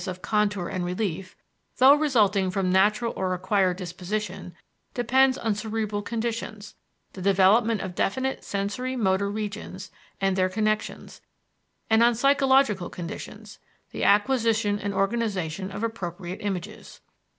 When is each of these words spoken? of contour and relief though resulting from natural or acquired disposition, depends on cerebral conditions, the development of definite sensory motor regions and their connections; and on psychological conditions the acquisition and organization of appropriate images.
of 0.07 0.23
contour 0.23 0.67
and 0.67 0.83
relief 0.83 1.35
though 1.77 1.93
resulting 1.93 2.49
from 2.49 2.71
natural 2.71 3.13
or 3.15 3.35
acquired 3.35 3.77
disposition, 3.77 4.55
depends 4.95 5.37
on 5.37 5.53
cerebral 5.53 6.01
conditions, 6.01 6.73
the 7.13 7.21
development 7.21 7.81
of 7.81 7.93
definite 7.93 8.43
sensory 8.43 8.95
motor 8.95 9.29
regions 9.29 9.91
and 10.19 10.35
their 10.35 10.49
connections; 10.49 11.21
and 11.87 12.01
on 12.01 12.15
psychological 12.15 12.89
conditions 12.89 13.59
the 13.91 14.03
acquisition 14.03 14.79
and 14.79 14.91
organization 14.95 15.69
of 15.71 15.83
appropriate 15.83 16.39
images. 16.41 16.99